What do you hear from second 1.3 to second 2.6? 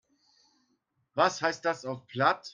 heißt das auf Platt?